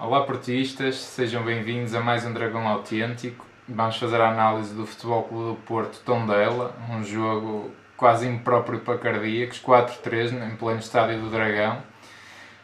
[0.00, 3.44] Olá portistas, sejam bem-vindos a mais um Dragão Autêntico.
[3.68, 8.96] Vamos fazer a análise do Futebol Clube do Porto Tondela, um jogo quase impróprio para
[8.96, 11.78] cardíacos, 4-3 em pleno estádio do Dragão.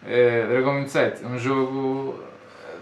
[0.04, 2.20] Uh, Dragão 27, um jogo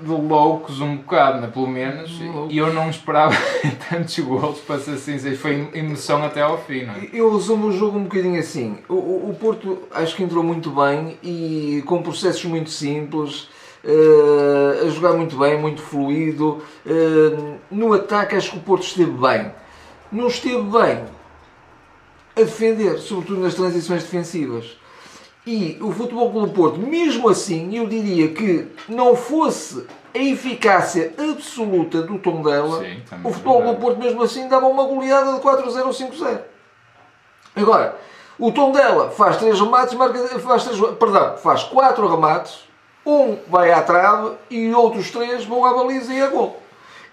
[0.02, 3.34] de loucos um bocado, né, pelo menos, e eu não esperava
[3.88, 6.84] tantos gols, para ser sincero, foi emoção até ao fim.
[6.84, 7.09] Não é?
[7.10, 8.95] Eu resumo o jogo um bocadinho assim, o,
[9.30, 13.48] o Porto acho que entrou muito bem e com processos muito simples,
[13.84, 19.12] uh, a jogar muito bem, muito fluido, uh, no ataque acho que o Porto esteve
[19.12, 19.52] bem,
[20.10, 21.04] não esteve bem
[22.37, 24.76] a defender, sobretudo nas transições defensivas.
[25.45, 32.02] E o Futebol Clube Porto, mesmo assim, eu diria que não fosse a eficácia absoluta
[32.02, 35.90] do Tondela, Sim, o Futebol Clube Porto, mesmo assim, dava uma goleada de 4-0 ou
[35.90, 36.40] 5-0.
[37.56, 37.98] Agora,
[38.38, 42.60] o Tondela faz três remates, marca, faz três, perdão, faz quatro remates,
[43.04, 46.60] um vai à trave e outros três vão à baliza e a gol.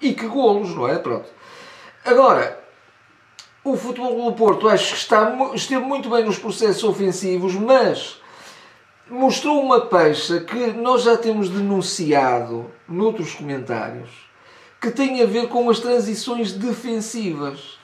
[0.01, 0.97] E que golos, não é?
[0.97, 1.27] Pronto.
[2.05, 2.59] Agora,
[3.63, 8.21] o Futebol do Porto acho que está, esteve muito bem nos processos ofensivos, mas
[9.09, 14.09] mostrou uma pecha que nós já temos denunciado noutros comentários,
[14.79, 17.77] que tem a ver com as transições defensivas.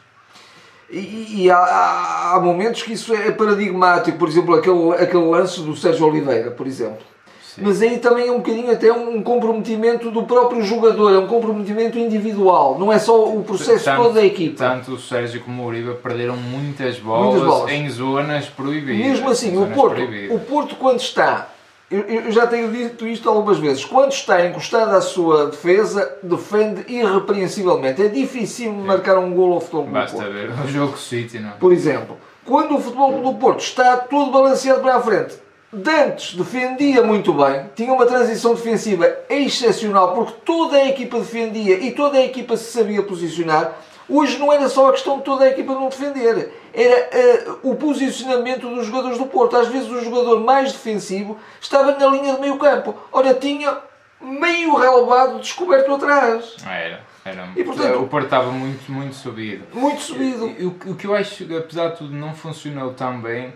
[0.90, 5.76] E, e há, há, momentos que isso é paradigmático, por exemplo, aquele, aquele lance do
[5.76, 7.15] Sérgio Oliveira, por exemplo
[7.58, 11.98] mas aí também é um bocadinho até um comprometimento do próprio jogador, é um comprometimento
[11.98, 14.58] individual, não é só o processo tanto, todo da equipa.
[14.58, 17.72] Tanto o Sérgio como o Uribe perderam muitas bolas, muitas bolas.
[17.72, 19.08] em zonas proibidas.
[19.08, 21.50] Mesmo assim, o Porto, o Porto quando está,
[21.90, 26.84] eu, eu, já tenho dito isto algumas vezes, quando está encostado à sua defesa, defende
[26.92, 28.02] irrepreensivelmente.
[28.02, 30.32] É difícil marcar um gol ao futebol Basta Porto.
[30.32, 31.52] ver o jogo City, não?
[31.52, 37.04] Por exemplo, quando o futebol do Porto está todo balanceado para a frente, Dantes defendia
[37.04, 42.24] muito bem, tinha uma transição defensiva excepcional, porque toda a equipa defendia e toda a
[42.24, 43.74] equipa se sabia posicionar.
[44.08, 47.76] Hoje não era só a questão de toda a equipa não defender, era uh, o
[47.76, 49.58] posicionamento dos jogadores do Porto.
[49.58, 52.96] Às vezes o jogador mais defensivo estava na linha de meio campo.
[53.12, 53.76] Ora, tinha
[54.22, 56.56] meio relevado descoberto atrás.
[56.66, 57.02] Era.
[57.26, 59.66] Era, e, portanto, o Porto estava muito, muito subido.
[59.74, 60.46] Muito subido.
[60.46, 63.52] O, o que eu acho, apesar de tudo, não funcionou tão bem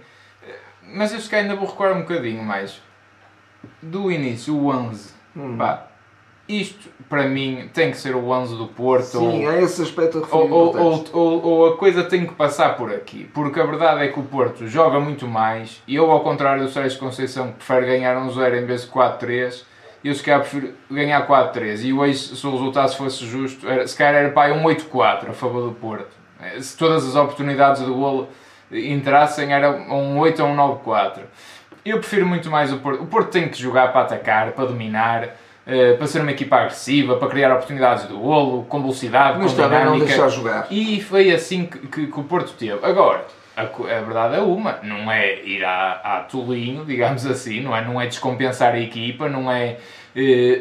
[0.83, 2.81] mas eu se calhar ainda vou recuar um bocadinho mais.
[3.81, 5.13] Do início, o 11.
[5.35, 5.57] Hum.
[5.57, 5.89] Pá,
[6.49, 9.19] isto para mim tem que ser o 11 do Porto.
[9.19, 12.75] Sim, ou, há esse aspecto a ou, ou, ou, ou, a coisa tem que passar
[12.75, 13.29] por aqui.
[13.33, 15.81] Porque a verdade é que o Porto joga muito mais.
[15.87, 18.87] E eu, ao contrário do Sérgio Conceição, que prefere ganhar um 0 em vez de
[18.87, 19.63] 4-3.
[20.03, 21.83] Eu se calhar prefiro ganhar 4-3.
[21.83, 25.33] E hoje, se o resultado fosse justo, era, se calhar era para um 8-4 a
[25.33, 26.17] favor do Porto.
[26.61, 28.27] Se todas as oportunidades do golo
[28.71, 31.19] entrassem era um 8 ou um 9-4.
[31.85, 33.01] Eu prefiro muito mais o Porto.
[33.01, 37.15] O Porto tem que jogar para atacar, para dominar, uh, para ser uma equipa agressiva,
[37.15, 39.85] para criar oportunidades de golo, com velocidade, Mas com dinâmica.
[39.85, 40.67] não deixar jogar.
[40.69, 42.85] E foi assim que, que, que o Porto teve.
[42.85, 43.25] Agora,
[43.55, 47.83] a, a, verdade é uma, não é ir a, a tolinho, digamos assim, não é,
[47.83, 49.77] não é descompensar a equipa, não é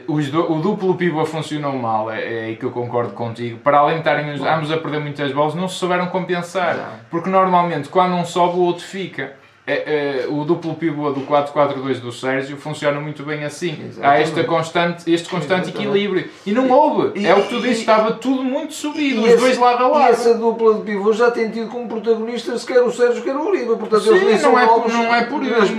[0.07, 3.59] o duplo pivô funcionou mal, é, é aí que eu concordo contigo.
[3.59, 7.01] Para além de estarem ambos a perder muitas bolas, não se souberam compensar.
[7.11, 9.38] Porque normalmente, quando um sobe, o outro fica
[9.69, 13.73] é, é, o duplo pivô do 4-4-2 do Sérgio funciona muito bem assim.
[13.73, 14.01] Exatamente.
[14.03, 15.89] Há esta constante, este constante Exatamente.
[15.89, 16.31] equilíbrio.
[16.47, 17.21] E não houve.
[17.21, 19.89] E, é o que tu dizes, estava tudo muito subido, os esse, dois lado a
[19.89, 20.09] lado.
[20.09, 23.47] E essa dupla de pivô já tem tido como protagonistas quer o Sérgio, quer o
[23.47, 23.77] Uribe.
[23.77, 25.75] Portanto, Sim, eles não, é, por, não é por isso.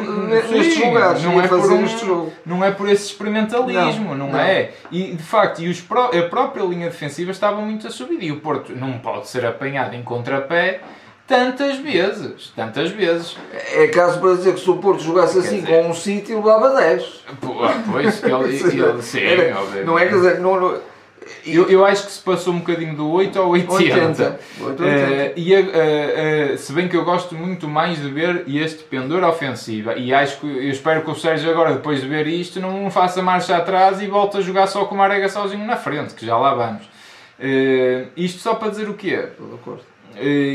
[0.52, 4.70] Nestes lugares, não é por, um, não é por esse experimentalismo, não, não, não, é?
[4.92, 8.22] E de facto, e os, a própria linha defensiva estava muito a subir.
[8.22, 10.82] E o Porto não pode ser apanhado em contrapé
[11.30, 13.38] tantas vezes, tantas vezes.
[13.74, 16.38] É caso para dizer que se o Porto jogasse quer assim dizer, com um sítio
[16.38, 17.24] levava 10.
[17.28, 18.34] Ah, pois, ele,
[18.84, 20.90] ele, sim, Era, não é, quer dizer, não, não
[21.46, 23.76] eu, eu acho que se passou um bocadinho do 8 ao 80.
[23.84, 24.40] 80.
[24.60, 24.84] 80.
[24.84, 29.24] Uh, e uh, uh, se bem que eu gosto muito mais de ver este pendor
[29.24, 32.90] ofensiva e acho que eu espero que o Sérgio agora depois de ver isto não
[32.90, 36.26] faça marcha atrás e volte a jogar só com o Marega sozinho na frente, que
[36.26, 36.84] já lá vamos.
[37.40, 39.28] Uh, isto só para dizer o quê?
[39.32, 39.99] Estou de acordo eh,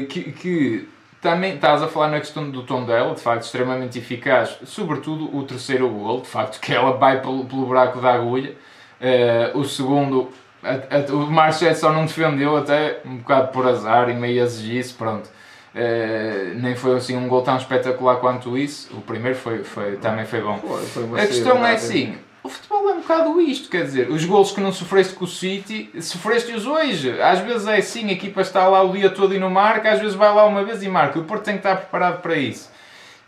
[0.09, 0.89] que, que
[1.25, 5.43] também estás a falar na questão do tom dela, de facto, extremamente eficaz, sobretudo o
[5.43, 8.55] terceiro gol, de facto, que ela vai pelo, pelo buraco da agulha.
[9.01, 10.31] Uh, o segundo,
[10.63, 14.93] a, a, o Marchet só não defendeu, até um bocado por azar e meio exigice,
[14.93, 15.31] pronto.
[15.75, 18.95] Uh, nem foi assim um gol tão espetacular quanto isso.
[18.95, 20.59] O primeiro foi, foi, também foi bom.
[20.59, 24.23] Foi, foi a questão é assim: o futebol é um bocado isto, quer dizer, os
[24.27, 27.19] golos que não sofreste com o City, sofreste-os hoje.
[27.19, 29.99] Às vezes é assim, a equipa está lá o dia todo e não marca, às
[29.99, 31.19] vezes vai lá uma vez e marca.
[31.19, 32.71] O Porto tem que estar preparado para isso.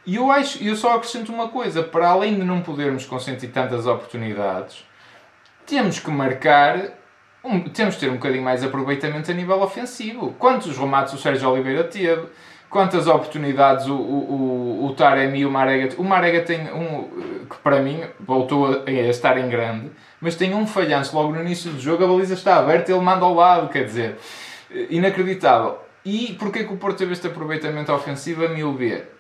[0.05, 3.87] E eu acho, eu só acrescento uma coisa, para além de não podermos consentir tantas
[3.87, 4.85] oportunidades,
[5.65, 6.79] temos que marcar,
[7.43, 10.35] um, temos que ter um bocadinho mais aproveitamento a nível ofensivo.
[10.39, 12.27] Quantos remates o Sérgio Oliveira teve?
[12.69, 15.95] Quantas oportunidades o, o, o, o Taremi e o Marega...
[15.99, 17.05] O Marega tem um,
[17.49, 19.91] que para mim voltou a, a estar em grande,
[20.21, 23.25] mas tem um falhanço logo no início do jogo, a baliza está aberta, ele manda
[23.25, 24.17] ao lado, quer dizer,
[24.91, 25.79] inacreditável.
[26.05, 29.13] E porquê que o Porto teve este aproveitamento ofensivo, a meu ver?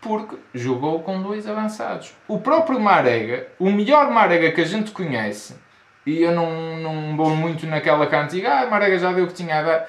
[0.00, 2.12] Porque jogou com dois avançados.
[2.28, 5.56] O próprio Marega, o melhor Marega que a gente conhece,
[6.04, 9.58] e eu não, não vou muito naquela cantiga, ah, Marega já deu o que tinha
[9.58, 9.88] a dar.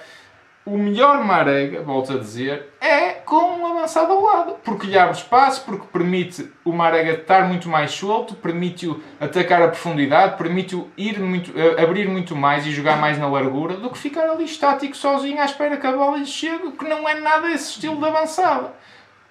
[0.68, 4.56] O melhor Marega, volto a dizer, é com um avançado ao lado.
[4.66, 9.70] Porque lhe abre espaço, porque permite o Marega estar muito mais solto, permite-o atacar a
[9.70, 14.30] profundidade, permite-o ir muito, abrir muito mais e jogar mais na largura do que ficar
[14.30, 17.70] ali estático sozinho à espera que a bola lhe chegue, que não é nada esse
[17.70, 18.74] estilo de avançada.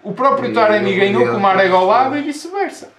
[0.02, 2.90] O próprio Taremi ganhou com o Marega ao lado e vice-versa.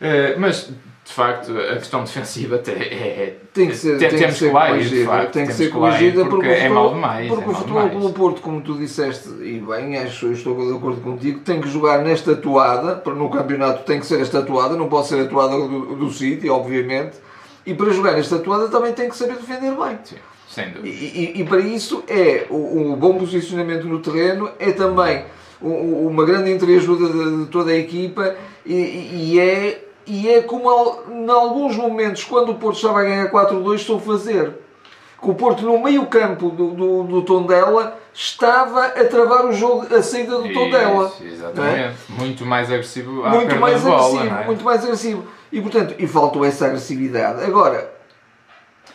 [0.00, 0.72] Uh, mas
[1.08, 5.32] de facto, a questão defensiva é, tem que ser, tem, temos que ser corrigida, facto,
[5.32, 7.28] tem que ser corrigida porque, porque, é mal demais.
[7.28, 10.76] porque é o futebol pelo Porto, como tu disseste, e bem, acho, eu estou de
[10.76, 14.86] acordo contigo, tem que jogar nesta toada, no campeonato tem que ser esta toada, não
[14.90, 17.16] pode ser a toada do, do City, obviamente,
[17.64, 19.98] e para jogar nesta toada também tem que saber defender bem.
[20.04, 20.16] Sim,
[20.46, 20.88] sem dúvida.
[20.88, 25.24] E, e, e para isso é o, o bom posicionamento no terreno, é também
[25.60, 30.68] uma grande entreajuda de, de toda a equipa e- e é, e é como
[31.10, 34.52] em alguns momentos, quando o Porto estava a ganhar 4-2, estou a fazer.
[35.20, 39.92] Que o Porto, no meio campo do, do, do Tondela, estava a travar o jogo,
[39.94, 41.06] a saída do Tondela.
[41.08, 41.96] Isso, exatamente.
[42.08, 43.30] Muito mais agressivo à é?
[43.36, 44.44] Muito mais bola, agressivo, é?
[44.46, 45.26] muito mais agressivo.
[45.50, 47.42] E portanto, e faltou essa agressividade.
[47.44, 47.90] Agora,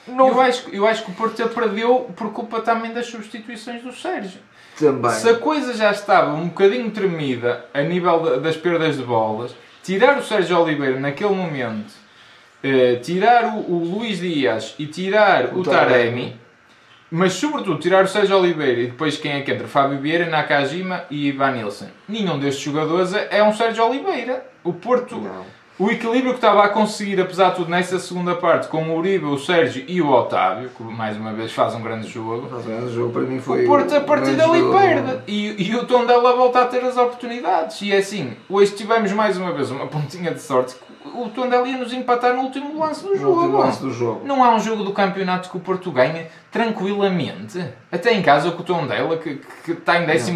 [0.07, 3.92] não Eu, acho, eu acho que o Porto perdeu por culpa também das substituições do
[3.94, 4.39] Sérgio.
[4.80, 5.12] também.
[5.12, 9.54] Se a coisa já estava um bocadinho tremida a nível da- das perdas de bolas,
[9.83, 11.94] tirar o Sérgio Oliveira naquele momento,
[12.63, 15.89] eh, tirar o, o Luís Dias e tirar O o, Taremi.
[15.91, 16.44] Taremi,
[17.12, 19.68] mas sobretudo tirar o Sérgio Oliveira e depois quem é que entra?
[19.68, 21.89] Fábio Vieira, Nakajima e Ivan Nilsson.
[22.07, 24.45] Nenhum destes jogadores é um Sérgio Oliveira.
[24.63, 25.45] O Porto, Não.
[25.79, 29.25] O equilíbrio que estava a conseguir, apesar de tudo, nessa segunda parte, com o Uribe,
[29.25, 33.11] o Sérgio e o Otávio, que mais uma vez faz um grande jogo, O jogo
[33.11, 34.77] para mim foi o Porto a partir um dali grande jogo.
[34.77, 35.19] perde.
[35.27, 37.81] E, e o Tondela volta a ter as oportunidades.
[37.81, 40.75] E é assim, hoje tivemos mais uma vez uma pontinha de sorte.
[41.15, 43.57] O Tondela ia nos empatar no último lance do No último jogo.
[43.57, 44.21] lance do jogo.
[44.25, 47.63] Não há um jogo do campeonato que o Porto ganha tranquilamente.
[47.93, 50.31] Até em casa com o Tondela, que, que está em 14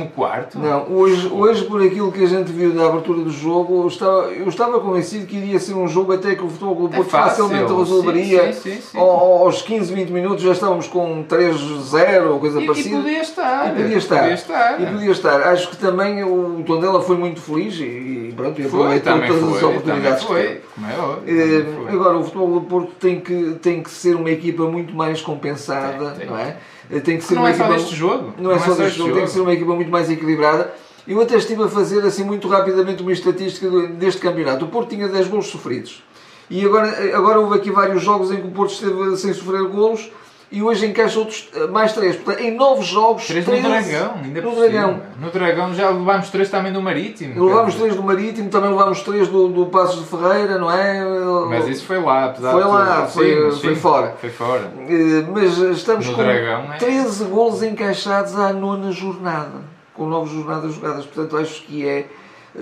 [0.56, 4.21] Não, hoje, hoje por aquilo que a gente viu da abertura do jogo, eu estava,
[4.31, 7.09] eu estava convencido que iria ser um jogo até que o Futebol Clube É Porto
[7.09, 8.54] facilmente resolveria.
[8.54, 8.98] Sim, sim, sim.
[9.00, 12.98] Ao- Aos 15, 20 minutos já estávamos com 3-0 ou coisa E, e parecida.
[12.98, 13.68] podia estar.
[13.68, 14.19] E podia estar.
[14.19, 14.81] Podia estar.
[14.81, 15.42] E podia estar.
[15.48, 19.31] Acho que também o Tondela foi muito feliz e, e pronto, e Foi, aproveitou todas
[19.56, 19.59] as foi.
[19.59, 20.48] Também oportunidades que teve.
[20.48, 20.86] foi.
[20.86, 21.57] É.
[21.59, 21.92] Eh, foi.
[21.94, 26.12] Agora, o Futebol do Porto tem que, tem que ser uma equipa muito mais compensada,
[26.12, 26.27] Tem, tem.
[26.27, 26.56] não é?
[27.04, 28.34] Tem que ser Não uma é só equipa, deste jogo.
[28.38, 30.74] Não é só deste jogo, tem que ser uma equipa muito mais equilibrada.
[31.07, 34.66] Eu até estive a fazer assim muito rapidamente uma estatística deste campeonato.
[34.66, 36.04] O Porto tinha 10 golos sofridos.
[36.50, 40.10] E agora, agora houve aqui vários jogos em que o Porto esteve sem sofrer golos
[40.50, 42.16] e hoje encaixa outros eh, mais 3.
[42.18, 44.56] Portanto, em 9 jogos, Três no 13 Dragão, ainda no.
[44.56, 45.02] Dragão.
[45.20, 47.46] No Dragão já levámos três também do Marítimo.
[47.46, 47.76] Levámos.
[47.76, 51.04] 3 do Marítimo, também levámos 3 do, do Passos de Ferreira, não é?
[51.50, 53.10] Mas isso foi lá, apesar Foi de lá, tudo.
[53.12, 54.16] foi- Sim, mas foi sim, fora.
[54.21, 54.71] Foi fora.
[54.88, 56.78] Eh, Mas estamos No com Dragão, é?
[56.78, 59.62] 13 golos encaixados à nona jornada,
[59.94, 61.06] com 9 jornadas jogadas.
[61.06, 62.06] Portanto, acho que é,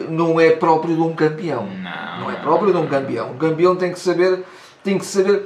[0.10, 1.68] não é próprio de um campeão.
[1.68, 2.22] Não.
[2.22, 3.32] Não é próprio de um campeão.
[3.32, 4.44] Um campeão tem que saber.
[4.84, 5.44] Tem que saber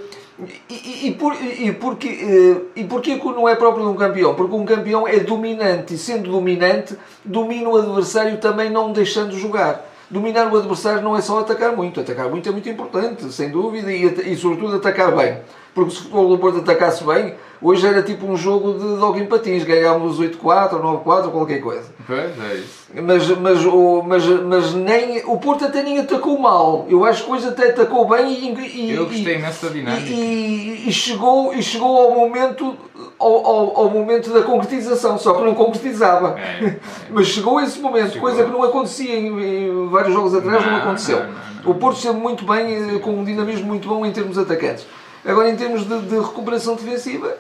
[0.70, 4.36] e, e, por, e, porque, eh, e porquê que não é próprio de um campeão?
[4.36, 9.86] Porque um campeão é dominante e, sendo dominante, domina o adversário também não deixando jogar.
[10.10, 12.00] Dominar o adversário não é só atacar muito.
[12.00, 15.40] Atacar muito é muito importante, sem dúvida, e, e sobretudo atacar bem.
[15.74, 19.26] Porque se o futebol Porto atacasse bem, hoje era tipo um jogo de dog em
[19.26, 19.64] patins.
[19.64, 21.90] Ganhávamos 8-4 ou 9-4 ou qualquer coisa.
[22.06, 22.88] Pois é isso.
[23.04, 26.86] Mas, mas, o, mas, mas nem, o Porto até nem atacou mal.
[26.90, 30.10] Eu acho que hoje até atacou bem e, e, Eu gostei da dinâmica.
[30.10, 32.76] e, e chegou, e chegou ao momento
[33.20, 36.40] ao, ao, ao momento da concretização, só que não concretizava.
[36.40, 36.80] É, é.
[37.12, 38.30] Mas chegou esse momento, Chegou.
[38.30, 41.20] coisa que não acontecia em, em vários jogos atrás, não, Não, aconteceu.
[41.20, 41.72] não, não.
[41.72, 44.88] O Porto esteve muito bem, eh, com um dinamismo muito bom em termos atacantes.
[45.26, 47.36] Agora, em termos de, de recuperação defensiva,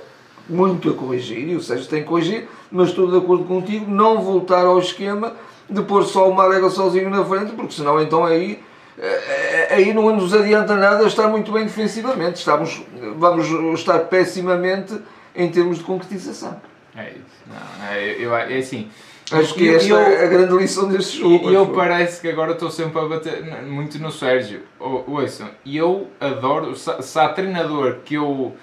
[0.49, 4.21] muito a corrigir, e o Sérgio tem que corrigir, mas estou de acordo contigo, não
[4.21, 5.33] voltar ao esquema
[5.69, 8.59] de pôr só o Marega sozinho na frente, porque senão então aí,
[8.97, 12.39] eh, aí não nos adianta nada estar muito bem defensivamente.
[12.39, 12.81] Estamos,
[13.17, 13.47] vamos
[13.79, 14.97] estar pessimamente
[15.35, 16.59] em termos de concretização.
[16.95, 17.39] É isso.
[17.47, 18.89] Não, é, eu, é assim.
[19.31, 21.51] Acho que esta eu- é a grande lição deste jogo.
[21.51, 24.61] E eu parece que agora estou sempre a bater muito no Sérgio.
[24.79, 28.55] Ou- Ouçam, eu adoro, se, se há treinador que eu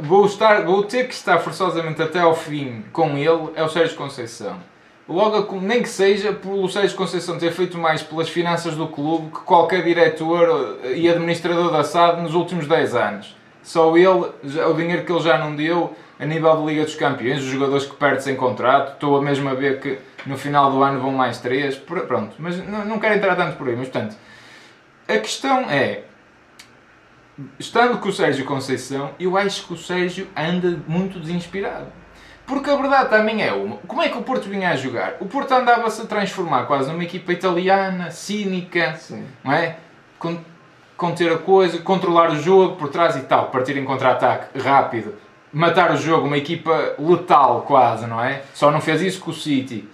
[0.00, 3.96] vou, estar, vou ter que estar forçosamente até ao fim com ele, é o Sérgio
[3.96, 4.56] Conceição.
[5.08, 9.40] Logo, nem que seja pelo Sérgio Conceição ter feito mais pelas finanças do clube que
[9.40, 13.36] qualquer diretor eh, e administrador da SAD nos últimos 10 anos.
[13.62, 17.40] Só ele, o dinheiro que ele já não deu a nível de Liga dos Campeões,
[17.40, 21.00] os jogadores que perde sem contrato, estou a mesmo ver que no final do ano
[21.00, 24.16] vão mais três, pr- pronto, mas não quero entrar tanto por aí, mas portanto,
[25.08, 26.02] a questão é,
[27.58, 31.86] estando com o Sérgio Conceição, eu acho que o Sérgio anda muito desinspirado.
[32.46, 33.76] Porque a verdade também é uma.
[33.86, 35.14] Como é que o Porto vinha a jogar?
[35.20, 39.24] O Porto andava-se a transformar quase numa equipa italiana, cínica, Sim.
[39.44, 39.76] não é?
[40.18, 40.40] Con-
[40.96, 45.14] Conter a coisa, controlar o jogo por trás e tal, partir em contra-ataque rápido,
[45.50, 48.42] matar o jogo, uma equipa letal quase, não é?
[48.52, 49.88] Só não fez isso com o City.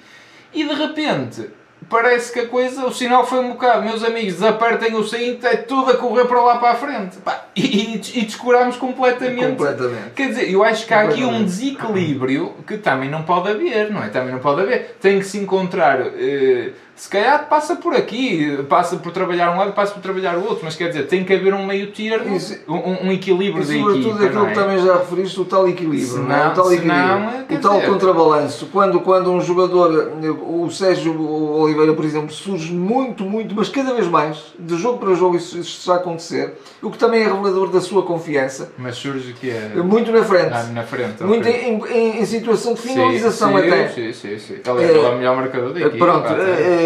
[0.53, 1.49] E de repente,
[1.89, 5.57] parece que a coisa, o sinal foi um bocado, meus amigos, desapertem o cinto, é
[5.57, 7.17] tudo a correr para lá para a frente.
[7.19, 9.57] Pá, e, e, descurámos completamente.
[9.57, 10.11] Completamente.
[10.15, 14.03] Quer dizer, eu acho que há aqui um desequilíbrio que também não pode haver, não
[14.03, 14.09] é?
[14.09, 14.97] Também não pode haver.
[15.01, 16.01] Tem que se encontrar.
[16.01, 20.41] eh, se calhar passa por aqui, passa por trabalhar um lado, passa por trabalhar o
[20.45, 21.93] outro, mas quer dizer, tem que haver um meio
[22.35, 24.49] Isso- um, um equilíbrio E da sobretudo aquilo é?
[24.49, 26.07] que também já referiste, o tal equilíbrio.
[26.09, 26.49] Se não é?
[26.49, 26.97] o tal equilíbrio.
[27.07, 28.67] não, o tal dizer- contrabalanço.
[28.73, 30.13] Quando, quando um jogador,
[30.49, 31.21] o Sérgio
[31.61, 35.59] Oliveira, por exemplo, surge muito, muito, mas cada vez mais, de jogo para jogo, isso,
[35.59, 39.51] isso está a acontecer, o que também é revelador da sua confiança, Mas surge que
[39.51, 40.51] é muito na frente.
[40.53, 41.23] ah, na frente.
[41.23, 43.89] muito em, em- em situação de Sim, finalização sim, até.
[43.89, 44.55] Sim, sim, sim.
[44.65, 46.05] Ele é o melhor marcador da equipa.
[46.05, 46.29] Pronto,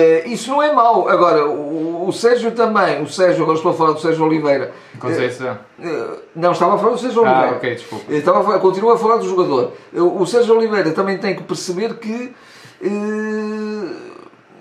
[0.01, 1.09] eh, eh, isso não é mau.
[1.09, 4.73] Agora, o, o Sérgio também, o Sérgio, agora estou a falar do Sérgio Oliveira.
[4.99, 5.59] Conceição.
[5.83, 7.57] eh, não, estava a falar do Sérgio Ah, Oliveira.
[7.57, 8.13] ok, desculpa.
[8.13, 9.73] Estava a falar, continuo a falar do jogador.
[9.93, 12.35] O o Sérgio Oliveira também tem que perceber que
[12.83, 13.91] eh,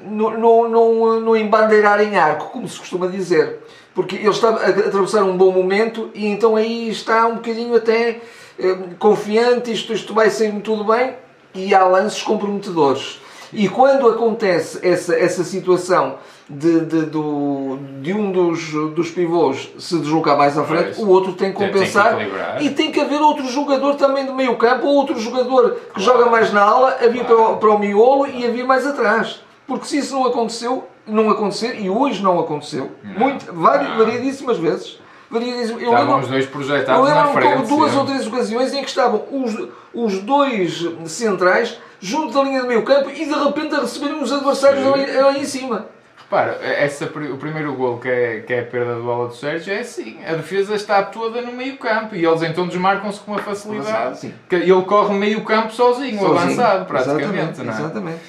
[0.04, 3.60] não, não, não, não embandeirar em arco, como se costuma dizer.
[3.94, 8.22] Porque ele está a atravessar um bom momento e então aí está um bocadinho até
[8.58, 11.16] eh, confiante, isto, isto vai sair tudo bem
[11.54, 13.20] e há lances comprometedores.
[13.52, 16.16] E quando acontece essa, essa situação
[16.50, 21.00] de, de, do, de um dos, dos pivôs se deslocar mais à frente, Pois.
[21.00, 24.26] o outro tem que Tem- tem que compensar e tem que haver outro jogador também
[24.26, 27.70] do meio campo, ou outro jogador que joga mais na ala, havia para, o, para
[27.70, 29.42] o miolo e havia mais atrás.
[29.68, 33.62] Porque se isso não aconteceu, não acontecer, e hoje não aconteceu, Não, muito, não.
[33.98, 37.54] variedíssimas vezes, variedíssimas, eu lembro, os dois eu projetados na lembro-me frente.
[37.54, 37.98] como duas sempre.
[38.00, 42.84] ou três ocasiões em que estavam os, os dois centrais junto da linha de meio
[42.84, 45.86] campo e de repente a receberem os adversários ali em cima.
[46.18, 49.36] Repara, essa, pri- o primeiro gol que é, que é a perda de bola do
[49.36, 53.32] Sérgio é assim, a defesa está toda no meio campo e eles então desmarcam-se com
[53.32, 54.20] uma facilidade.
[54.20, 54.34] Sim.
[54.48, 56.38] Que Ele corre meio campo sozinho, Sozinho.
[56.38, 57.30] avançado praticamente.
[57.32, 57.78] Exatamente, não é?
[57.80, 58.20] exatamente.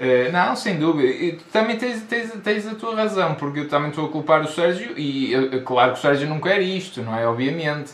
[0.00, 1.08] Eh, não, sem dúvida.
[1.12, 4.48] E também tens, tens, tens a tua razão, porque eu também estou a culpar o
[4.48, 7.26] Sérgio e eh, claro que o Sérgio não quer isto, não é?
[7.26, 7.90] Obviamente.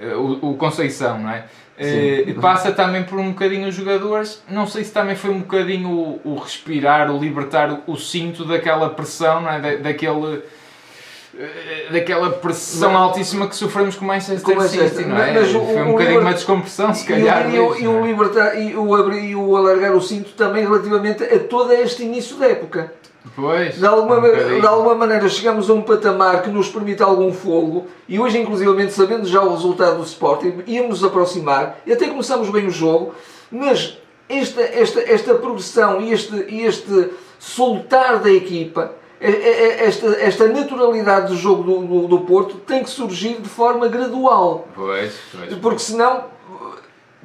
[0.00, 1.44] Eh, o, o Conceição, não é?
[1.82, 2.34] Eh, Sim.
[2.34, 6.20] passa também por um bocadinho os jogadores, não sei se também foi um bocadinho o,
[6.24, 9.60] o respirar, o libertar o, cinto daquela pressão, não é?
[9.60, 10.42] Da, daquele.
[11.38, 15.32] eh, Daquela pressão Mas- altíssima que sofremos com o Manchester Com City, não é?
[15.32, 17.48] mas o- Foi um bocadinho liber- uma descompressão, se calhar.
[17.54, 18.06] e, o, e, o é?
[18.08, 22.36] libertar, e, o abrir, e o alargar o cinto também relativamente a todo este início
[22.36, 22.92] da época.
[23.36, 27.32] Pois, De alguma, um de alguma maneira chegamos a um patamar que nos permite algum
[27.32, 32.06] fogo e hoje inclusivamente sabendo já o resultado do Sporting íamos nos aproximar e até
[32.08, 33.14] começamos bem o jogo
[33.50, 33.98] mas
[34.28, 36.34] esta, esta, esta progressão e este,
[36.64, 42.88] este soltar da equipa esta, esta naturalidade do jogo do, do, do Porto tem que
[42.88, 45.54] surgir de forma gradual Pois, pois.
[45.58, 46.24] porque senão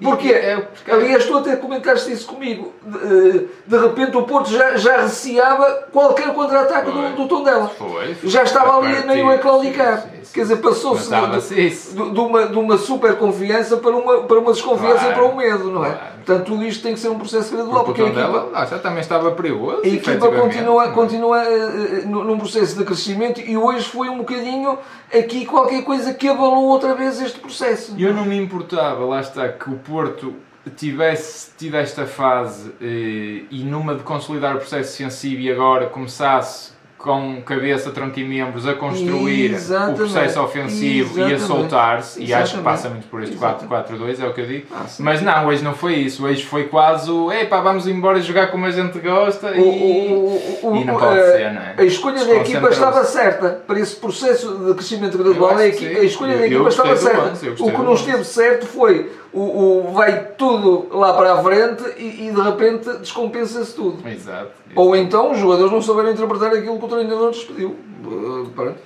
[0.01, 0.29] Porquê?
[0.33, 2.73] É, porque- Aliás, tu até comentaste isso comigo.
[2.83, 7.69] De, de repente o Porto já, já receava qualquer contra-ataque do, do Tondela.
[7.69, 8.15] Foi.
[8.23, 10.01] Já estava ali partir- meio a claudicar.
[10.01, 10.33] sim, sim.
[10.33, 14.99] Quer dizer, passou-se de, de, uma, de uma super confiança para uma, para uma desconfiança
[15.05, 15.89] Claro, e para um medo, não é?
[15.91, 16.15] claro.
[16.25, 18.65] Portanto, tudo isto tem que ser um processo gradual, Porque porque o a equipa, lá
[18.65, 19.81] já também estava perigoso.
[19.83, 24.75] a equipa continua, continua eh, eh, num processo de crescimento e hoje foi um bocadinho
[25.13, 27.93] aqui qualquer coisa que abalou outra vez este processo.
[27.95, 30.33] E eu não me importava, lá está, que o Porto
[30.75, 36.73] tivesse tido esta fase eh, e numa de consolidar o processo defensivo e agora começasse
[36.97, 39.93] com cabeça, tronco e membros a construir Exatamente.
[39.93, 41.41] o processo ofensivo e a Exatamente.
[41.43, 42.63] soltar-se, e acho que Exatamente.
[42.63, 43.93] passa muito por este Exatamente.
[43.93, 44.65] 4-4-2, é o que eu digo.
[44.73, 44.85] Ah.
[44.97, 48.65] Mas não, hoje não foi isso, hoje foi quase o epá, vamos embora jogar como
[48.65, 51.75] a gente gosta O- e, o- o- e não o- pode a- ser, não é?
[51.77, 55.51] A escolha da equipa estava certa para esse processo de crescimento gradual.
[55.51, 57.33] A, a escolha Eu- da equipa estava certa.
[57.59, 62.27] o que não esteve certo foi o, o, vai tudo lá para a frente e,
[62.27, 64.07] e de repente descompensa-se tudo.
[64.07, 64.51] Exato.
[64.73, 67.75] Ou então os jogadores não souberam interpretar aquilo que o treinador lhes pediu.
[68.05, 68.79] Uh, pronto.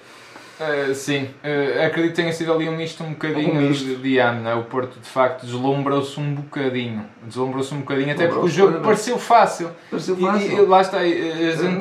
[0.59, 3.95] Uh, sim, uh, acredito que tenha sido ali um misto um bocadinho Um misto.
[3.95, 4.41] de, ano.
[4.41, 4.53] né?
[4.55, 7.05] O Porto de facto deslumbrou-se um bocadinho.
[7.23, 9.71] Deslumbrou-se um bocadinho, até porque o jogo pareceu fácil.
[9.89, 10.51] Pareceu E- fácil.
[10.51, 11.23] E, lá está, a gente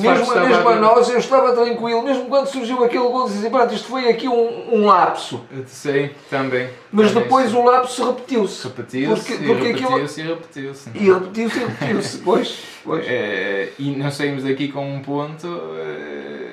[0.00, 3.74] Mesmo, estava mesmo a nós, eu estava tranquilo, mesmo quando surgiu aquele gol, dizia, pronto,
[3.74, 5.40] isto foi aqui um, um lapso.
[5.66, 6.68] Sim, também.
[6.92, 8.68] Mas Também depois o lapso repetiu-se.
[8.68, 10.90] repetiu-se, porque- e porque aquilo- repetiu-se e repetiu-se.
[10.94, 12.18] E repetiu-se e repetiu-se.
[12.24, 13.04] Pois, pois.
[13.08, 15.46] Eh, e nós saímos daqui com um ponto.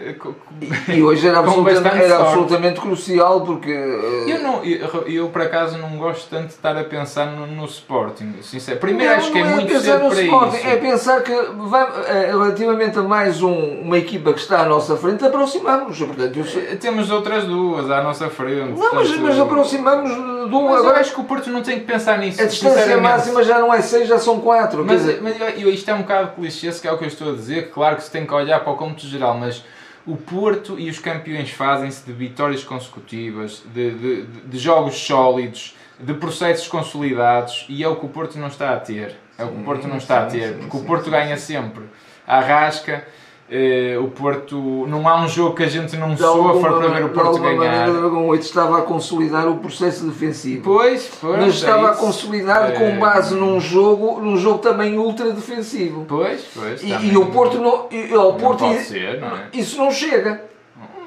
[0.06, 3.72] Eh, E hoje era, era absolutamente crucial porque.
[3.72, 7.48] uh, Eu, não, eu, eu, por acaso não gosto tanto de estar a pensar no,
[7.48, 8.80] no Sporting, sincero.
[8.80, 10.68] Primeiro Não, acho que é não muito cedo para Sporting, isso.
[10.68, 11.34] É pensar que
[11.68, 15.98] vai, eh, relativamente a mais um- uma equipa que está à nossa frente, aproximamos.
[15.98, 18.78] Portanto, eu Eh, Temos outras duas à nossa frente.
[18.80, 20.64] Não, mas, mas aproximamos de um.
[20.66, 22.42] Mas eu Agora acho que o Porto não tem que pensar nisso.
[22.42, 24.84] a distância máxima já não é 6, já são 4.
[24.86, 27.08] Mas, dizer, mas eu- eu- isto é um bocado clichê, se é o que eu
[27.08, 27.72] estou a dizer.
[27.72, 29.64] Claro que se tem que olhar para o cômputo geral, mas
[30.06, 36.14] o Porto e os campeões fazem-se de vitórias consecutivas, de, de- de- jogos sólidos, de
[36.14, 39.16] processos consolidados e é o que o Porto não está a ter.
[39.38, 41.84] É o que o Porto não está a ter, porque o Porto ganha sempre.
[42.28, 43.06] A rasca.
[43.50, 47.06] Eh, o Porto não há um jogo que a gente não de sofra para ver
[47.06, 47.56] o Porto ganhar.
[47.58, 50.64] maneira, o Dragão 8 estava a consolidar o processo defensivo.
[50.64, 54.98] Pois, pois, mas é estava a consolidar com Eh, base num jogo, num jogo também
[54.98, 56.06] ultra defensivo.
[56.08, 56.82] Pois, pois.
[56.82, 59.50] E, e o Porto não, e, não Porto pode ser, não é?
[59.54, 60.44] isso não chega.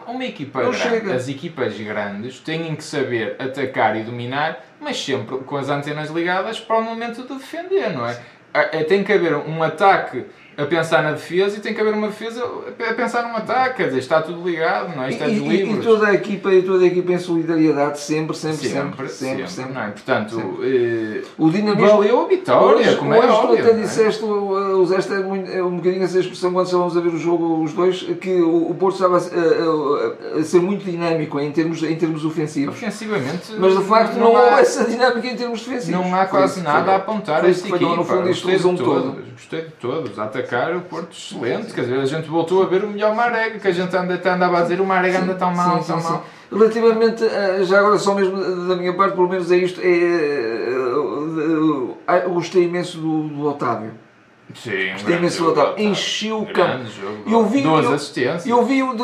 [0.07, 1.15] Uma equipa Não grande, chega.
[1.15, 6.59] as equipas grandes têm que saber atacar e dominar, mas sempre com as antenas ligadas
[6.59, 10.25] para o momento de defender, não é, Tem que haver um ataque
[10.59, 13.85] a pensar na defesa e tem que haver uma defesa a pensar num ataque, quer
[13.87, 15.11] dizer, está tudo ligado, não é?
[15.11, 15.85] E, Está de e- e livros.
[15.87, 19.51] toda a equipa e toda a equipa em solidariedade sempre, sempre, sempre, Sempre, sempre, sempre,
[19.53, 19.73] sempre.
[19.73, 19.89] não é?
[19.91, 21.19] Portanto, Sempre.
[21.21, 23.83] eh, O dinamismo valeu a vitória, Hoje, como é hoje tu óbvio, até não é?
[23.85, 27.73] disseste, uh, usaste muito- um bocadinho essa expressão quando estávamos a ver o jogo, os
[27.73, 31.95] dois, que o, o Porto estava a, a- a- ser muito dinâmico em termos, em
[31.95, 32.75] termos ofensivos.
[32.75, 36.01] Ofensivamente, Mas de facto não, há- houve essa dinâmica em termos defensivos.
[36.01, 37.95] Não há quase que nada a apontar a esta que equipa.
[37.97, 40.19] no fundo, este Gostei de todos, gostei de todos.
[40.19, 41.73] A atacar o Porto excelente.
[41.73, 44.59] Quer dizer, a gente voltou a ver o melhor Marega, que a gente anda, andava
[44.59, 46.13] a dizer o Marega anda tão mal, Sim, tão sim, sim.
[46.13, 46.25] mal.
[46.51, 51.97] Relativamente, a- já agora só mesmo da minha parte, pelo menos é isto, é, uh,
[52.27, 53.93] uh, gostei imenso do, do Otávio.
[54.55, 55.75] Sim, Gostei grande jogo.
[55.79, 56.85] Encheu o campo.
[56.87, 57.23] Jogo.
[57.31, 58.47] Eu vi- Duas eu- assistências.
[58.47, 58.95] Eu vi-o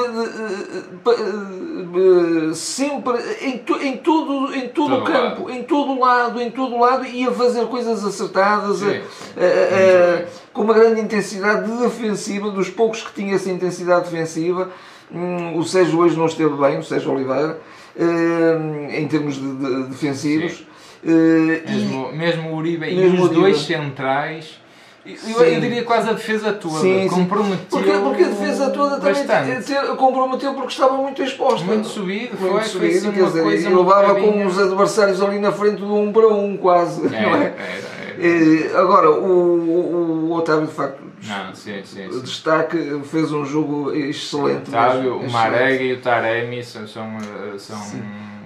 [2.50, 6.40] eh, sempre em, to- em todo, em todo Todo o campo, em todo o lado,
[6.40, 9.00] em todo o lado, e a fazer coisas acertadas, Sim, a- sim.
[9.37, 10.26] a- a- bem.
[10.52, 14.70] com uma grande intensidade defensiva, dos poucos que tinha essa intensidade defensiva.
[15.12, 17.59] Hum, o Sérgio hoje não esteve bem, o Sérgio Oliveira,
[17.96, 20.66] eh, em termos de, de- defensivos.
[21.07, 23.40] Eh, e- Mesmo, mesmo o Uribe e Mesmo os o Uribe.
[23.40, 24.59] dois centrais.
[25.06, 26.78] Eu, eu diria quase a defesa toda.
[26.78, 29.96] Sim, comprometeu porque, porque a defesa toda também bastante.
[29.96, 31.64] comprometeu porque estava muito exposta.
[31.66, 35.20] Muito subido, foi, muito foi subido, assim quer dizer, coisa e levava com os adversários
[35.22, 37.30] ali na frente do um para um quase, não Era, é?
[37.32, 37.94] era, era.
[38.16, 42.20] Eh, Agora, o, o, o Otávio de facto Não, sim, sim, sim.
[42.20, 44.70] destaque, fez um jogo excelente.
[44.70, 45.32] Otávio, mesmo, o.
[45.32, 47.76] Marega e o Taremi são, são, eh, são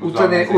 [0.00, 0.10] O.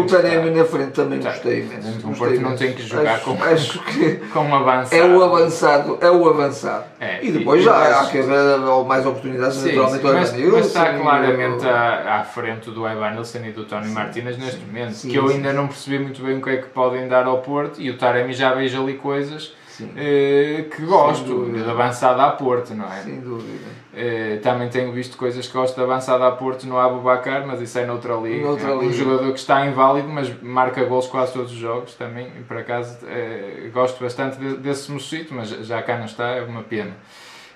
[0.04, 1.30] Taremi na frente também Tá.
[1.30, 2.06] gostei imenso.
[2.08, 4.96] O Porto não tem que jogar acho, com- Acho que com um avançado.
[5.02, 6.84] é o avançado, é o avançado.
[7.00, 10.14] É, e depois e- já e há que haver mais oportunidades Sim, naturalmente sim, ao
[10.14, 14.60] mas, Evanilson, mas está claramente à, à frente do Evanilson e do Tony Martínez neste
[14.60, 15.34] momento, Sim, que eu sim.
[15.36, 17.96] ainda não percebi muito bem o que é que podem dar ao Porto e o
[17.96, 23.00] Taremi já vejo ali coisas Sim, eh, que gosto, de avançada a Porto, não é?
[23.02, 23.64] sem dúvida.
[23.92, 27.76] Eh, também tenho visto coisas que gosto de avançada a Porto no Abubacar, mas isso
[27.76, 28.46] é noutra liga.
[28.46, 28.92] Noutra é um liga.
[28.92, 32.28] jogador que está inválido, mas marca gols quase todos os jogos também.
[32.38, 36.40] E por acaso eh, gosto bastante de- desse mocito, mas já cá não está, é
[36.42, 36.92] uma pena.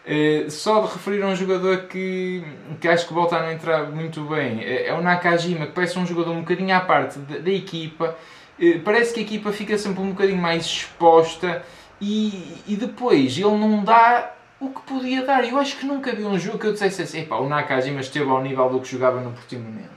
[0.04, 2.42] Eh, só de referir a um jogador que,
[2.80, 6.04] que acho que volta a não entrar muito bem é o Nakajima, que parece um
[6.04, 8.14] jogador um bocadinho à parte da, da equipa.
[8.84, 11.62] Parece que a equipa fica sempre um bocadinho mais exposta
[12.00, 15.46] e, e depois ele não dá o que podia dar.
[15.48, 18.28] Eu acho que nunca vi um jogo que eu dissesse assim: "Epá, o Nakajima esteve
[18.30, 19.94] ao nível do que jogava no Portimonense.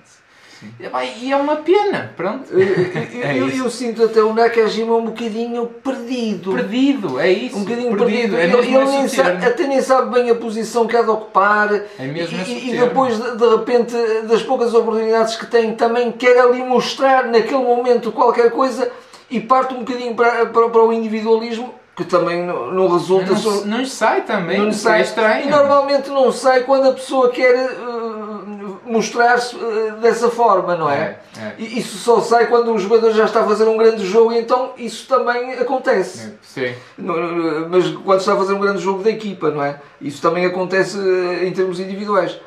[0.80, 2.52] Epá, E é uma pena, pronto.
[2.52, 2.60] Eu,
[3.14, 3.64] eu- É eu- isso.
[3.64, 6.52] eu sinto até o Nakajima um bocadinho perdido.
[6.52, 7.58] Perdido, é isso.
[7.58, 8.36] Um bocadinho perdido.
[8.36, 9.46] É Ele, ele nem sabe- termo.
[9.48, 11.72] até nem sabe bem a posição que há de ocupar.
[12.00, 13.94] É mesmo e, e depois, de, de repente,
[14.28, 18.92] das poucas oportunidades que tem, também quer ali mostrar naquele momento qualquer coisa
[19.30, 23.32] e parte um bocadinho para, para, para o individualismo, que também não, não resulta.
[23.32, 25.00] Não, só- não sai também, não não sai.
[25.00, 25.48] é estranho.
[25.48, 31.18] E normalmente não sai quando a pessoa quer uh, mostrar-se uh, dessa forma, não é?
[31.36, 31.56] É, é.
[31.58, 34.38] E isso só sai quando o jogador já está a fazer um grande jogo, e
[34.38, 36.34] então isso também acontece.
[36.44, 36.72] Sim.
[37.00, 39.82] No- Mas quando está a fazer um grande jogo da equipa, não é?
[40.00, 42.40] Isso também acontece uh, em termos individuais.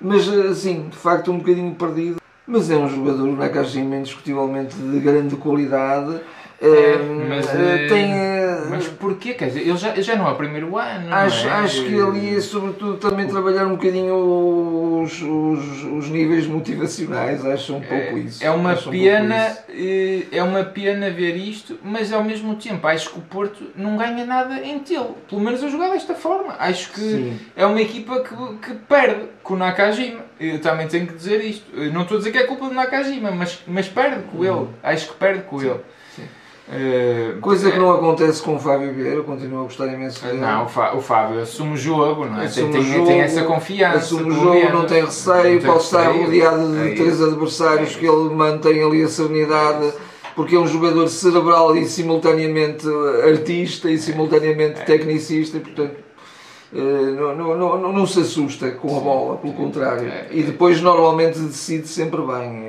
[0.00, 0.24] Mas,
[0.56, 2.16] sim, de facto, um bocadinho perdido.
[2.46, 6.20] Mas é um jogador, o Nakajima, indiscutivelmente de grande qualidade.
[6.64, 6.98] É,
[7.28, 8.12] mas, uh, tem.
[8.12, 9.34] uh, Mas porquê?
[9.34, 11.08] Quer dizer, ele já, já não é o primeiro ano.
[11.08, 11.50] não Acho, é?
[11.50, 14.14] acho que ali é sobretudo também trabalhar um bocadinho
[15.02, 18.42] os, os, os níveis motivacionais, acho um pouco isso.
[18.42, 23.10] É uma um pena, eh, é uma pena ver isto, mas ao mesmo tempo acho
[23.10, 25.16] que o Porto não ganha nada em tê-lo.
[25.28, 26.56] Pelo menos a jogar desta forma.
[26.58, 27.38] Acho que Sim.
[27.54, 28.34] é uma equipa que,
[28.66, 30.20] que perde com o Nakajima.
[30.40, 31.64] Eu também tenho que dizer isto.
[31.74, 34.68] Eu não estou a dizer que é culpa do Nakajima, mas, mas perde com ele.
[34.82, 35.80] Acho que perde com ele.
[36.72, 40.24] Eh, Coisa que é- não acontece com o Fábio Vieira, eu continuo a gostar imenso
[40.24, 40.38] dele.
[40.38, 42.46] Não, o, Fá- o Fábio assume o jogo, não é?
[42.46, 43.98] Assume tem, jogo, tem essa confiança.
[43.98, 44.72] Assume o jogo, menos.
[44.72, 48.82] não tem receio, Não pode estar rodeado de É três adversários É que ele mantém
[48.82, 49.92] ali a serenidade,
[50.34, 52.86] porque é um jogador cerebral e simultaneamente
[53.28, 54.84] artista e simultaneamente É.
[54.84, 55.96] tecnicista, e portanto
[56.74, 60.08] eh, não, não, não, não se assusta com a bola, pelo contrário.
[60.08, 60.28] É.
[60.30, 62.64] E depois normalmente decide sempre bem.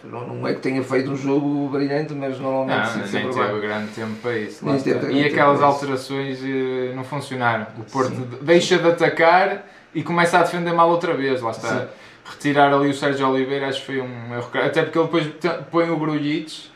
[0.00, 3.34] Pronto, não, não é que tenha feito um jogo brilhante, mas normalmente Não, nem sempre
[3.34, 3.60] teve bem.
[3.60, 4.64] grande tempo para isso.
[4.64, 5.00] Nem teve está.
[5.06, 7.66] grande E tempo aquelas alterações eh, não funcionaram.
[7.78, 11.40] O Porto deixa de atacar e começa a defender mal outra vez.
[11.40, 11.80] Lá está.
[11.80, 11.86] Sim.
[12.24, 14.50] Retirar ali o Sérgio Oliveira acho que foi um erro.
[14.54, 15.26] Até porque ele depois
[15.70, 16.70] põe o eh,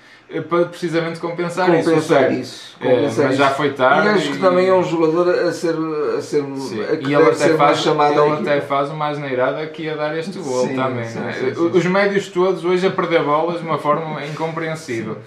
[0.48, 1.88] para precisamente compensar, isso.
[1.90, 2.76] compensar isso.
[2.80, 3.42] Eh, compensar mas isso.
[3.42, 4.06] já foi tarde.
[4.06, 5.74] E acho que também é um jogador a ser,
[6.16, 6.82] a ser Sim.
[6.84, 9.82] a que E ele até, ser faz, chamado à ele até faz uma asneirada que
[9.82, 11.04] ia dar este gol Sim, também.
[11.04, 11.32] sim, é?
[11.32, 15.18] sim, Os médios todos hoje a perder bolas de uma forma incompreensível.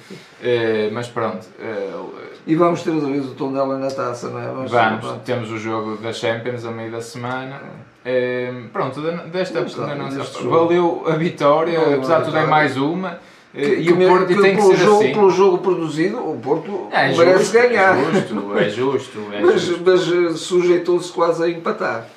[0.42, 1.92] Eh, mas pronto, eh,
[2.48, 4.48] E vamos ter outra vez o tom dela na taça, não é?
[4.48, 7.62] Vamos, vamos, temos o jogo da Champions a meio da semana.
[8.06, 9.00] Eh, pronto,
[9.32, 10.50] desta nossa- deste jogo.
[10.50, 13.18] valeu a vitória, Valeu apesar de tudo é mais uma.
[13.56, 15.14] Eh, Que- e que o Porto que tem que pelo ser jogo, assim.
[15.14, 17.98] Pelo jogo produzido, o Porto É merece justo, ganhar.
[17.98, 19.20] é justo, é justo.
[19.34, 19.84] É Mas, justo.
[19.86, 22.08] mas eh, sujeitou-se quase a empatar.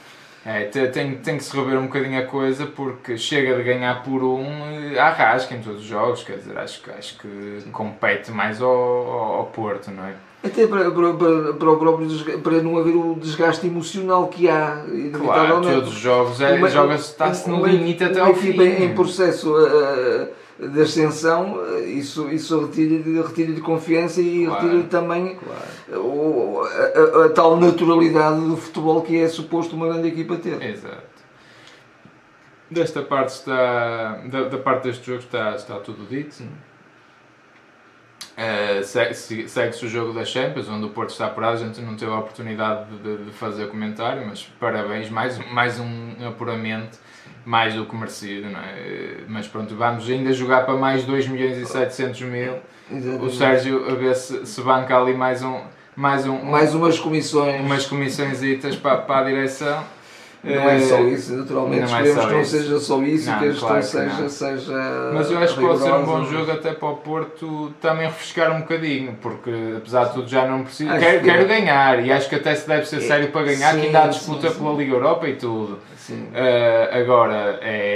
[0.45, 4.05] É, te- tem, tem que se rever um bocadinho a coisa porque chega de ganhar
[4.05, 4.45] por um
[4.95, 8.63] eh, à rasca em todos os jogos, quer dizer, acho, que- acho que compete mais
[8.63, 10.13] ao, ao Porto, não é?
[10.45, 12.09] Até para, para, para, para o próprio
[12.41, 15.75] para não haver o desgaste emocional que há, Claro, inevitavelmente.
[15.75, 18.51] todos os jogos é, joga-se, está-se no limite até ao fim.
[18.63, 24.63] em processo eh, de ascensão, isso, isso retira-lhe retira confiança e Claro.
[24.63, 26.01] retira-lhe também Claro.
[26.03, 30.63] o- a, a- tal naturalidade do futebol que é suposto uma grande equipa ter.
[30.63, 31.17] Exato.
[32.71, 34.23] Desta parte está.
[34.31, 36.43] Da, da parte deste jogo está, está tudo dito.
[36.43, 36.47] Eh,
[39.15, 41.55] se- Segue-se o jogo da Champions, onde o Porto está apurado.
[41.55, 46.13] A gente não teve a oportunidade de, de fazer comentário, mas parabéns, mais, mais um
[46.29, 46.99] apuramento,
[47.45, 48.51] mais do que merecido.
[48.51, 48.73] Não é?
[48.79, 52.53] Eh, Mas pronto, vamos ainda jogar para mais 2 milhões e 700 mil.
[52.91, 53.37] O Exatamente.
[53.37, 55.61] Sérgio a ver se, se banca ali mais um.
[55.97, 57.59] Mais, um, Mais umas comissões.
[57.63, 58.39] umas comissões
[58.83, 59.83] para, para a direção.
[60.47, 62.51] Não é só Eh, isso, naturalmente não é esperemos só que não isso.
[62.57, 64.29] seja só isso Não, e que a gestão claro que seja, não.
[64.29, 65.11] seja.
[65.15, 68.53] Mas eu acho que pode ser um bom jogo até para o Porto também refrescar
[68.55, 70.91] um bocadinho, porque apesar de tudo já não preciso.
[70.91, 73.75] Acho Quero, que- quero ganhar e acho que até se deve ser sério para ganhar,
[73.75, 74.61] Sim, que ainda há disputa sim, sim.
[74.63, 75.79] pela Liga Europa e tudo.
[75.97, 76.29] Sim.
[76.33, 77.96] Eh, agora é, é, é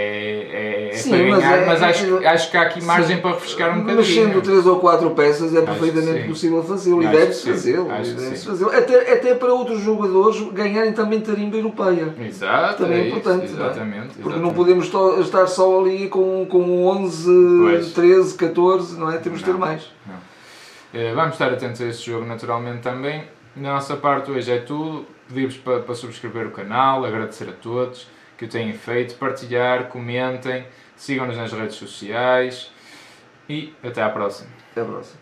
[1.03, 3.23] Sim, para mas ganhar, é- mas, acho, é- acho que há aqui margem Sim.
[3.23, 4.43] para refrescar um Mas sendo bocadinho.
[4.43, 7.89] três ou quatro peças é perfeitamente possível fazê-lo e deve-se fazê-lo.
[7.89, 8.71] Fazê-lo.
[8.71, 12.15] Até, até para outros jogadores ganharem também tarimba europeia.
[12.21, 13.67] Exato, Também é é isso, importante, não é?
[13.71, 14.09] exatamente.
[14.19, 14.55] Porque não exatamente.
[14.55, 17.31] podemos estar só ali com, com 11,
[17.63, 17.93] Pois.
[17.93, 19.19] 13, 14, não é?
[19.19, 19.59] Temos de ter Não.
[19.59, 19.83] mais.
[20.93, 23.25] Eh, Vamos estar atentos a esse jogo naturalmente também.
[23.55, 25.07] Da nossa parte hoje é tudo.
[25.29, 30.65] Pedir-vos para, para subscrever o canal, agradecer a todos que o têm feito, partilhar, comentem,
[31.01, 32.71] Sigam-nos nas redes sociais
[33.49, 34.51] e até à próxima.
[34.71, 35.19] Até à próxima.